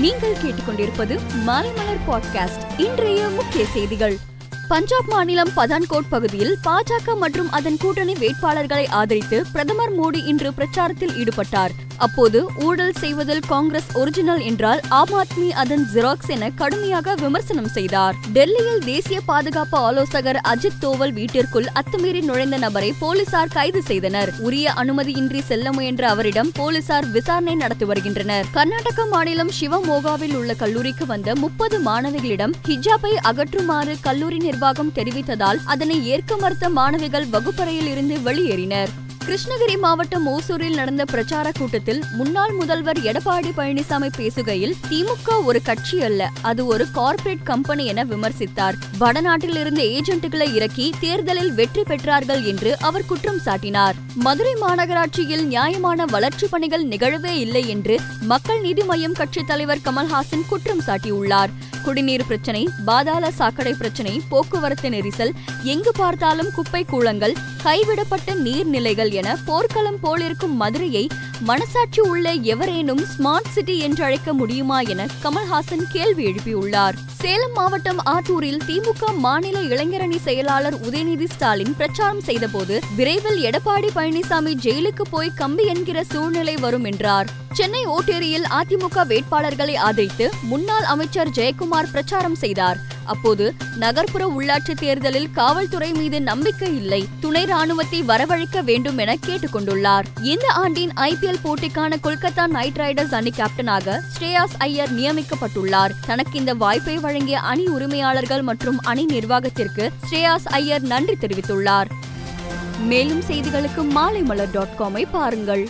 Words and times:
நீங்கள் 0.00 0.36
கேட்டுக்கொண்டிருப்பது 0.36 1.18
மாலைமலர் 1.46 2.00
பாட்காஸ்ட் 2.08 2.80
இன்றைய 2.80 3.28
முக்கிய 3.28 3.64
செய்திகள். 3.64 4.18
பஞ்சாப் 4.68 5.04
மாநிலம் 5.08 5.48
பதான்கோட் 5.56 6.08
பகுதியில் 6.10 6.58
பாஜக 6.64 7.16
மற்றும் 7.16 7.50
அதன் 7.50 7.76
கூட்டணி 7.76 8.12
வேட்பாளர்களை 8.12 8.88
ஆதரித்து 8.88 9.44
பிரதமர் 9.52 10.00
மோடி 10.00 10.26
இன்று 10.26 10.50
பிரச்சாரத்தில் 10.50 11.28
ஈடுபட்டார். 11.28 11.70
அப்போது 11.96 12.46
ஊழல் 12.56 12.92
செய்வதில் 12.92 13.40
காங்கிரஸ் 13.46 13.90
ஒரிஜினல் 13.94 14.40
என்றால் 14.40 14.80
ஆம் 14.88 15.12
ஆத்மி 15.12 15.50
அதன் 15.50 15.86
ஜெராக்ஸ் 15.94 16.28
என 16.28 16.50
கடுமையாக 16.50 17.14
விமர்சனம் 17.14 17.68
செய்தார். 17.68 18.14
டெல்லியில் 18.32 18.84
தேசிய 18.84 19.20
பாதுகாப்பு 19.20 19.78
ஆலோசகர் 19.78 20.40
அஜித் 20.48 20.78
தோவல் 20.80 21.12
வீட்டிற்குள் 21.12 21.66
அத்துமீறி 21.74 22.20
நுழைந்த 22.20 22.58
நபரை 22.58 22.94
போலீசார் 22.98 23.48
கைது 23.48 23.82
செய்தனர். 23.82 24.32
உரிய 24.38 24.72
அனுமதியின்றி 24.76 25.42
செல்ல 25.42 25.72
முயன்ற 25.72 26.08
அவரிடம் 26.08 26.50
போலீசார் 26.54 27.10
விசாரணை 27.10 27.54
நடத்தி 27.54 27.84
வருகின்றனர். 27.84 28.46
கர்நாடக 28.52 29.06
மாநிலம் 29.06 29.50
சிவமோகாவில் 29.60 30.34
உள்ள 30.34 30.54
கல்லூரிக்கு 30.54 31.06
வந்த 31.06 31.34
முப்பது 31.34 31.78
மாணவிகளிடம் 31.78 32.52
ஹிஜாபை 32.68 33.14
அகற்றுமாறு 33.22 33.96
கல்லூரி 34.00 34.36
நிர்வாகம் 34.36 34.92
தெரிவித்ததால் 34.94 35.60
அதனை 35.64 36.06
ஏற்க 36.06 36.36
மறுத்த 36.36 36.68
மாணவிகள் 36.68 37.26
வகுப்பறையில் 37.26 37.86
இருந்து 37.86 38.18
வெளியேறினர். 38.18 38.88
கிருஷ்ணகிரி 39.26 39.78
மாவட்டம் 39.78 40.26
ஓசூரில் 40.26 40.74
நடந்த 40.74 41.04
பிரச்சார 41.04 41.52
கூட்டத்தில் 41.58 42.02
முன்னாள் 42.12 42.52
முதல்வர் 42.52 42.98
எடப்பாடி 42.98 43.50
பழனிசாமி 43.56 44.10
பேசுகையில் 44.16 44.74
திமுக 44.90 45.44
ஒரு 45.44 45.62
கட்சி 45.62 46.02
அல்ல 46.02 46.30
அது 46.42 46.66
ஒரு 46.66 46.90
கார்ப்பரேட் 46.90 47.42
கம்பெனி 47.42 47.86
என 47.86 48.04
விமர்சித்தார். 48.04 48.72
வடநாட்டில் 48.98 49.56
இருந்த 49.56 49.82
ஏஜென்ட்டுகளை 49.82 50.54
இறக்கி 50.54 50.94
தேர்தலில் 51.00 51.52
வெற்றி 51.52 51.82
பெற்றார்கள் 51.82 52.44
என்று 52.44 52.78
அவர் 52.80 53.06
குற்றம் 53.06 53.40
சாட்டினார். 53.44 53.92
மதுரை 54.14 54.54
மாநகராட்சியில் 54.54 55.46
நியாயமான 55.46 56.04
வளர்ச்சிப் 56.04 56.50
பணிகள் 56.50 56.88
நிகழவே 56.88 57.30
இல்லை 57.30 57.68
என்று 57.68 58.00
மக்கள் 58.20 58.60
நீதி 58.60 58.82
மய்யம் 58.82 59.12
கட்சித் 59.12 59.46
தலைவர் 59.46 59.78
கமல்ஹாசன் 59.78 60.46
குற்றம் 60.48 60.80
சாட்டியுள்ளார். 60.80 61.50
குடிநீர் 61.84 62.26
பிரச்சனை 62.26 62.60
பாதாள 62.84 63.24
சாக்கடை 63.30 63.72
பிரச்சனை 63.72 64.14
போக்குவரத்து 64.28 64.88
நெரிசல் 64.90 65.32
எங்கு 65.64 65.92
பார்த்தாலும் 65.96 66.50
குப்பை 66.54 66.82
கூளங்கள் 66.84 67.34
கைவிடப்பட்ட 67.62 68.34
நீர்நிலைகள் 68.42 69.12
என 69.12 69.36
போர்க்களம் 69.44 70.00
போலிருக்கும் 70.00 70.56
மதுரையை 70.56 71.04
மனசாட்சி 71.44 72.00
உள்ள 72.00 72.32
எவரேனும் 72.32 73.00
ஸ்மார்ட் 73.00 73.48
சிட்டி 73.50 73.86
என்றழைக்க 73.86 74.32
முடியுமா 74.32 74.80
என 74.80 75.06
கமல்ஹாசன் 75.22 75.82
கேள்வி 75.92 76.24
எழுப்பியுள்ளார். 76.26 76.94
சேலம் 77.18 77.52
மாவட்டம் 77.52 78.00
ஆத்தூரில் 78.06 78.60
திமுக 78.68 79.16
மாநில 79.16 79.60
இளைஞரணி 79.60 80.16
செயலாளர் 80.16 80.80
உதயநிதி 80.80 81.28
ஸ்டாலின் 81.30 81.74
பிரச்சாரம் 81.76 82.20
செய்தபோது 82.20 82.80
விரைவில் 82.96 83.42
எடப்பாடி 83.42 83.88
பழனிசாமி 83.94 84.54
ஜெயிலுக்கு 84.54 85.02
போய் 85.10 85.32
கம்பி 85.34 85.64
என்கிற 85.64 86.04
சூழ்நிலை 86.04 86.56
வரும் 86.56 86.84
என்றார். 86.84 87.28
சென்னை 87.52 87.86
ஓட்டேரியில் 87.86 88.46
அதிமுக 88.50 89.04
வேட்பாளர்களை 89.08 89.76
ஆதரித்து 89.76 90.30
முன்னாள் 90.42 90.82
அமைச்சர் 90.82 91.28
ஜெயக்குமார் 91.28 91.90
பிரச்சாரம் 91.90 92.34
செய்தார். 92.34 92.78
அப்போது 93.04 93.54
நகர்ப்புற 93.76 94.32
உள்ளாட்சி 94.38 94.74
தேர்தலில் 94.74 95.30
காவல்துறை 95.30 95.92
மீது 95.92 96.22
நம்பிக்கை 96.22 96.76
இல்லை. 96.76 97.08
துணை 97.20 97.44
ராணுவத்தை 97.44 98.02
வரவழைக்க 98.02 98.64
வேண்டும் 98.64 98.98
என 98.98 99.16
கேட்டுக்கொண்டுள்ளார். 99.26 100.04
இந்த 100.22 100.46
ஆண்டின் 100.52 100.90
ஐபிஎல் 100.90 101.42
போட்டிக்கான 101.44 101.96
கொல்கத்தா 102.02 102.46
நைட் 102.46 102.76
ரைடர்ஸ் 102.76 103.14
அணி 103.14 103.32
கேப்டனாக 103.36 104.00
ஸ்ரேயாஸ் 104.18 104.56
ஐயர் 104.58 104.94
நியமிக்கப்பட்டுள்ளார். 104.94 105.90
தனக்கு 106.06 106.38
இந்த 106.38 106.54
வாய்ப்பை 106.54 106.98
வழங்கிய 106.98 107.40
அணி 107.40 107.66
உரிமையாளர்கள் 107.66 108.42
மற்றும் 108.42 108.78
அணி 108.78 109.04
நிர்வாகத்திற்கு 109.04 109.92
ஸ்ரேயாஸ் 110.10 110.48
ஐயர் 110.50 110.82
நன்றி 110.82 111.16
தெரிவித்துள்ளார். 111.20 111.86
மேலும் 112.78 113.22
செய்திகளுக்கு 113.28 113.82
மாலைமலர் 113.94 114.50
டாட் 114.52 114.74
காமை 114.78 115.06
பாருங்கள். 115.10 115.68